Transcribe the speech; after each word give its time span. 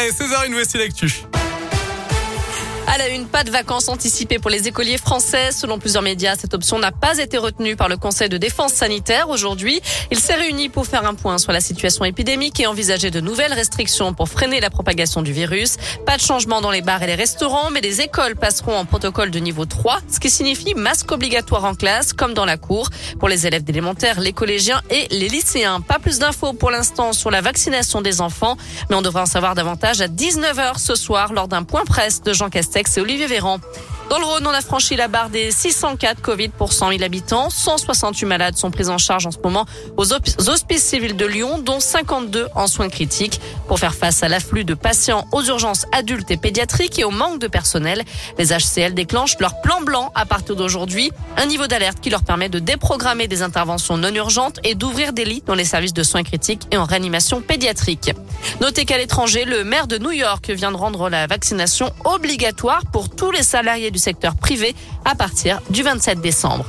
Et 0.00 0.12
César, 0.12 0.44
une 0.44 0.54
voici 0.54 0.78
l'actu. 0.78 1.24
À 2.90 2.96
la 2.96 3.08
une, 3.08 3.26
pas 3.26 3.44
de 3.44 3.50
vacances 3.50 3.90
anticipées 3.90 4.38
pour 4.38 4.50
les 4.50 4.66
écoliers 4.66 4.96
français. 4.96 5.52
Selon 5.52 5.78
plusieurs 5.78 6.02
médias, 6.02 6.36
cette 6.36 6.54
option 6.54 6.78
n'a 6.78 6.90
pas 6.90 7.18
été 7.18 7.36
retenue 7.36 7.76
par 7.76 7.90
le 7.90 7.98
Conseil 7.98 8.30
de 8.30 8.38
défense 8.38 8.72
sanitaire 8.72 9.28
aujourd'hui. 9.28 9.82
Il 10.10 10.18
s'est 10.18 10.36
réuni 10.36 10.70
pour 10.70 10.86
faire 10.86 11.04
un 11.04 11.12
point 11.12 11.36
sur 11.36 11.52
la 11.52 11.60
situation 11.60 12.06
épidémique 12.06 12.58
et 12.60 12.66
envisager 12.66 13.10
de 13.10 13.20
nouvelles 13.20 13.52
restrictions 13.52 14.14
pour 14.14 14.30
freiner 14.30 14.60
la 14.60 14.70
propagation 14.70 15.20
du 15.20 15.32
virus. 15.32 15.76
Pas 16.06 16.16
de 16.16 16.22
changement 16.22 16.62
dans 16.62 16.70
les 16.70 16.80
bars 16.80 17.02
et 17.02 17.06
les 17.06 17.14
restaurants, 17.14 17.70
mais 17.70 17.82
les 17.82 18.00
écoles 18.00 18.36
passeront 18.36 18.78
en 18.78 18.86
protocole 18.86 19.30
de 19.30 19.38
niveau 19.38 19.66
3, 19.66 19.98
ce 20.10 20.18
qui 20.18 20.30
signifie 20.30 20.72
masque 20.74 21.12
obligatoire 21.12 21.66
en 21.66 21.74
classe, 21.74 22.14
comme 22.14 22.32
dans 22.32 22.46
la 22.46 22.56
cour, 22.56 22.88
pour 23.18 23.28
les 23.28 23.46
élèves 23.46 23.64
d'élémentaire, 23.64 24.18
les 24.18 24.32
collégiens 24.32 24.80
et 24.88 25.08
les 25.10 25.28
lycéens. 25.28 25.82
Pas 25.82 25.98
plus 25.98 26.20
d'infos 26.20 26.54
pour 26.54 26.70
l'instant 26.70 27.12
sur 27.12 27.30
la 27.30 27.42
vaccination 27.42 28.00
des 28.00 28.22
enfants, 28.22 28.56
mais 28.88 28.96
on 28.96 29.02
devrait 29.02 29.22
en 29.22 29.26
savoir 29.26 29.54
davantage 29.54 30.00
à 30.00 30.08
19h 30.08 30.78
ce 30.78 30.94
soir 30.94 31.34
lors 31.34 31.48
d'un 31.48 31.64
point 31.64 31.84
presse 31.84 32.22
de 32.22 32.32
Jean 32.32 32.48
C'est 32.86 33.00
Olivier 33.00 33.26
Véran. 33.26 33.58
Dans 34.08 34.18
le 34.18 34.24
Rhône, 34.24 34.46
on 34.46 34.50
a 34.50 34.62
franchi 34.62 34.96
la 34.96 35.06
barre 35.06 35.28
des 35.28 35.50
604 35.50 36.22
Covid 36.22 36.48
pour 36.48 36.72
100 36.72 36.92
000 36.92 37.02
habitants. 37.02 37.50
168 37.50 38.24
malades 38.24 38.56
sont 38.56 38.70
pris 38.70 38.88
en 38.88 38.96
charge 38.96 39.26
en 39.26 39.30
ce 39.30 39.38
moment 39.44 39.66
aux 39.98 40.14
hospices 40.14 40.82
civils 40.82 41.14
de 41.14 41.26
Lyon, 41.26 41.58
dont 41.58 41.78
52 41.78 42.48
en 42.54 42.66
soins 42.68 42.88
critiques. 42.88 43.38
Pour 43.66 43.78
faire 43.78 43.94
face 43.94 44.22
à 44.22 44.28
l'afflux 44.28 44.64
de 44.64 44.72
patients 44.72 45.26
aux 45.30 45.42
urgences 45.42 45.84
adultes 45.92 46.30
et 46.30 46.38
pédiatriques 46.38 46.98
et 46.98 47.04
au 47.04 47.10
manque 47.10 47.38
de 47.38 47.48
personnel, 47.48 48.02
les 48.38 48.46
HCL 48.46 48.94
déclenchent 48.94 49.38
leur 49.40 49.60
plan 49.60 49.82
blanc 49.82 50.10
à 50.14 50.24
partir 50.24 50.56
d'aujourd'hui. 50.56 51.12
Un 51.36 51.44
niveau 51.44 51.66
d'alerte 51.66 52.00
qui 52.00 52.08
leur 52.08 52.22
permet 52.22 52.48
de 52.48 52.60
déprogrammer 52.60 53.28
des 53.28 53.42
interventions 53.42 53.98
non 53.98 54.14
urgentes 54.14 54.58
et 54.64 54.74
d'ouvrir 54.74 55.12
des 55.12 55.26
lits 55.26 55.42
dans 55.44 55.54
les 55.54 55.66
services 55.66 55.92
de 55.92 56.02
soins 56.02 56.22
critiques 56.22 56.62
et 56.70 56.78
en 56.78 56.86
réanimation 56.86 57.42
pédiatrique. 57.42 58.12
Notez 58.62 58.86
qu'à 58.86 58.96
l'étranger, 58.96 59.44
le 59.44 59.64
maire 59.64 59.86
de 59.86 59.98
New 59.98 60.12
York 60.12 60.48
vient 60.48 60.72
de 60.72 60.76
rendre 60.76 61.10
la 61.10 61.26
vaccination 61.26 61.92
obligatoire 62.06 62.82
pour 62.90 63.10
tous 63.10 63.32
les 63.32 63.42
salariés 63.42 63.90
du 63.90 63.97
secteur 63.98 64.34
privé 64.36 64.74
à 65.04 65.14
partir 65.14 65.60
du 65.70 65.82
27 65.82 66.20
décembre. 66.20 66.64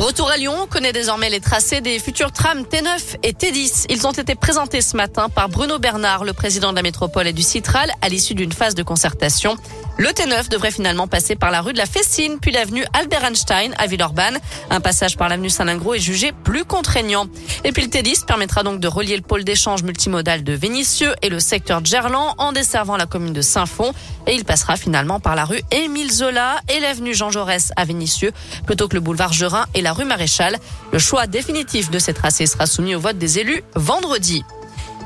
Retour 0.00 0.30
à 0.30 0.38
Lyon, 0.38 0.54
on 0.62 0.66
connaît 0.66 0.94
désormais 0.94 1.28
les 1.28 1.40
tracés 1.40 1.82
des 1.82 1.98
futurs 1.98 2.32
trams 2.32 2.62
T9 2.62 3.18
et 3.22 3.32
T10. 3.32 3.84
Ils 3.90 4.06
ont 4.06 4.12
été 4.12 4.34
présentés 4.34 4.80
ce 4.80 4.96
matin 4.96 5.28
par 5.28 5.50
Bruno 5.50 5.78
Bernard, 5.78 6.24
le 6.24 6.32
président 6.32 6.70
de 6.70 6.76
la 6.76 6.82
métropole 6.82 7.26
et 7.26 7.34
du 7.34 7.42
Citral, 7.42 7.92
à 8.00 8.08
l'issue 8.08 8.32
d'une 8.32 8.50
phase 8.50 8.74
de 8.74 8.82
concertation. 8.82 9.58
Le 9.98 10.08
T9 10.08 10.48
devrait 10.48 10.70
finalement 10.70 11.06
passer 11.06 11.36
par 11.36 11.50
la 11.50 11.60
rue 11.60 11.74
de 11.74 11.78
la 11.78 11.84
Fessine, 11.84 12.38
puis 12.40 12.50
l'avenue 12.50 12.86
Albert 12.94 13.22
Einstein 13.26 13.74
à 13.76 13.86
Villeurbanne. 13.86 14.38
Un 14.70 14.80
passage 14.80 15.18
par 15.18 15.28
l'avenue 15.28 15.50
Saint-Lingro 15.50 15.92
est 15.92 15.98
jugé 15.98 16.32
plus 16.32 16.64
contraignant. 16.64 17.26
Et 17.64 17.72
puis 17.72 17.82
le 17.82 17.88
T10 17.90 18.24
permettra 18.24 18.62
donc 18.62 18.80
de 18.80 18.88
relier 18.88 19.16
le 19.16 19.22
pôle 19.22 19.44
d'échange 19.44 19.82
multimodal 19.82 20.42
de 20.42 20.54
Vénissieux 20.54 21.12
et 21.20 21.28
le 21.28 21.38
secteur 21.38 21.82
de 21.82 21.86
Gerland 21.86 22.34
en 22.38 22.52
desservant 22.52 22.96
la 22.96 23.04
commune 23.04 23.34
de 23.34 23.42
Saint-Fond. 23.42 23.92
Et 24.26 24.32
il 24.32 24.46
passera 24.46 24.76
finalement 24.76 25.20
par 25.20 25.34
la 25.34 25.44
rue 25.44 25.60
Émile 25.70 26.10
Zola 26.10 26.60
et 26.74 26.80
l'avenue 26.80 27.12
Jean 27.12 27.30
Jaurès 27.30 27.70
à 27.76 27.84
Vénissieux, 27.84 28.32
plutôt 28.64 28.88
que 28.88 28.94
le 28.94 29.00
boulevard 29.00 29.34
Gerin 29.34 29.66
et 29.74 29.82
la 29.82 29.89
rue 29.92 30.04
Maréchal. 30.04 30.56
Le 30.92 30.98
choix 30.98 31.26
définitif 31.26 31.90
de 31.90 31.98
ces 31.98 32.14
tracés 32.14 32.46
sera 32.46 32.66
soumis 32.66 32.94
au 32.94 33.00
vote 33.00 33.18
des 33.18 33.38
élus 33.38 33.62
vendredi. 33.74 34.44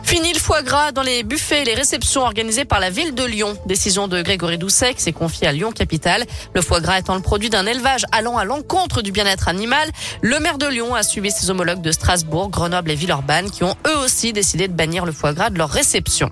Fini 0.04 0.32
le 0.34 0.38
foie 0.38 0.62
gras 0.62 0.92
dans 0.92 1.02
les 1.02 1.22
buffets 1.22 1.62
et 1.62 1.64
les 1.64 1.74
réceptions 1.74 2.22
organisées 2.22 2.66
par 2.66 2.78
la 2.78 2.90
ville 2.90 3.14
de 3.14 3.24
Lyon. 3.24 3.56
Décision 3.66 4.06
de 4.06 4.20
Grégory 4.20 4.58
Doucet 4.58 4.94
qui 4.94 5.02
s'est 5.02 5.12
confié 5.12 5.46
à 5.48 5.52
Lyon 5.52 5.72
Capitale. 5.72 6.24
Le 6.54 6.60
foie 6.60 6.80
gras 6.80 6.98
étant 6.98 7.14
le 7.14 7.22
produit 7.22 7.48
d'un 7.48 7.64
élevage 7.64 8.04
allant 8.12 8.36
à 8.36 8.44
l'encontre 8.44 9.00
du 9.00 9.12
bien-être 9.12 9.48
animal, 9.48 9.90
le 10.20 10.38
maire 10.40 10.58
de 10.58 10.66
Lyon 10.66 10.94
a 10.94 11.02
suivi 11.02 11.30
ses 11.30 11.50
homologues 11.50 11.80
de 11.80 11.90
Strasbourg, 11.90 12.50
Grenoble 12.50 12.90
et 12.90 12.94
Villeurbanne 12.94 13.50
qui 13.50 13.64
ont 13.64 13.76
eux 13.86 13.96
aussi 14.04 14.32
décidé 14.32 14.68
de 14.68 14.74
bannir 14.74 15.06
le 15.06 15.12
foie 15.12 15.32
gras 15.32 15.50
de 15.50 15.56
leur 15.58 15.70
réception. 15.70 16.30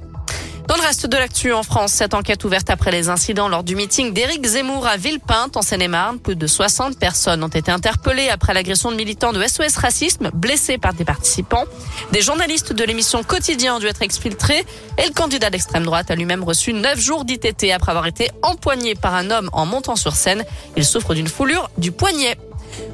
Dans 0.72 0.78
le 0.78 0.84
reste 0.84 1.04
de 1.04 1.18
l'actu 1.18 1.52
en 1.52 1.62
France, 1.62 1.92
cette 1.92 2.14
enquête 2.14 2.42
ouverte 2.44 2.70
après 2.70 2.90
les 2.90 3.10
incidents 3.10 3.46
lors 3.46 3.62
du 3.62 3.76
meeting 3.76 4.14
d'Éric 4.14 4.46
Zemmour 4.46 4.86
à 4.86 4.96
Villepinte 4.96 5.54
en 5.58 5.60
Seine-et-Marne, 5.60 6.18
plus 6.18 6.34
de 6.34 6.46
60 6.46 6.98
personnes 6.98 7.44
ont 7.44 7.48
été 7.48 7.70
interpellées 7.70 8.30
après 8.30 8.54
l'agression 8.54 8.90
de 8.90 8.96
militants 8.96 9.34
de 9.34 9.46
SOS 9.46 9.76
Racisme 9.76 10.30
blessés 10.32 10.78
par 10.78 10.94
des 10.94 11.04
participants. 11.04 11.64
Des 12.12 12.22
journalistes 12.22 12.72
de 12.72 12.84
l'émission 12.84 13.22
Quotidien 13.22 13.76
ont 13.76 13.80
dû 13.80 13.86
être 13.86 14.00
exfiltrés 14.00 14.64
et 14.96 15.06
le 15.06 15.12
candidat 15.12 15.50
d'extrême 15.50 15.84
droite 15.84 16.10
a 16.10 16.14
lui-même 16.14 16.42
reçu 16.42 16.72
9 16.72 16.98
jours 16.98 17.26
d'ITT 17.26 17.70
après 17.70 17.90
avoir 17.90 18.06
été 18.06 18.30
empoigné 18.40 18.94
par 18.94 19.14
un 19.14 19.30
homme 19.30 19.50
en 19.52 19.66
montant 19.66 19.96
sur 19.96 20.16
scène. 20.16 20.42
Il 20.78 20.86
souffre 20.86 21.12
d'une 21.12 21.28
foulure 21.28 21.68
du 21.76 21.92
poignet. 21.92 22.38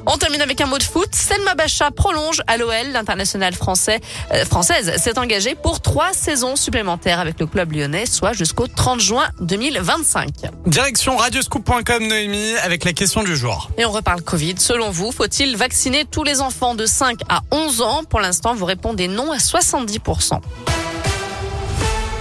On 0.05 0.17
termine 0.17 0.41
avec 0.41 0.59
un 0.61 0.65
mot 0.65 0.77
de 0.77 0.83
foot. 0.83 1.09
Selma 1.11 1.55
Bacha 1.55 1.91
prolonge 1.91 2.41
à 2.47 2.57
l'OL. 2.57 2.91
L'international 2.91 3.53
français, 3.53 3.99
euh, 4.33 4.45
française 4.45 4.95
s'est 4.97 5.17
engagée 5.19 5.55
pour 5.55 5.81
trois 5.81 6.13
saisons 6.13 6.55
supplémentaires 6.55 7.19
avec 7.19 7.39
le 7.39 7.45
club 7.45 7.71
lyonnais, 7.71 8.05
soit 8.05 8.33
jusqu'au 8.33 8.67
30 8.67 8.99
juin 8.99 9.27
2025. 9.39 10.29
Direction 10.65 11.17
radioscoop.com 11.17 12.07
Noémie 12.07 12.55
avec 12.63 12.85
la 12.85 12.93
question 12.93 13.23
du 13.23 13.35
jour. 13.35 13.69
Et 13.77 13.85
on 13.85 13.91
reparle 13.91 14.21
Covid. 14.21 14.55
Selon 14.57 14.89
vous, 14.89 15.11
faut-il 15.11 15.55
vacciner 15.57 16.05
tous 16.05 16.23
les 16.23 16.41
enfants 16.41 16.75
de 16.75 16.85
5 16.85 17.19
à 17.29 17.41
11 17.51 17.81
ans? 17.81 18.03
Pour 18.03 18.19
l'instant, 18.19 18.55
vous 18.55 18.65
répondez 18.65 19.07
non 19.07 19.31
à 19.31 19.37
70%. 19.37 20.39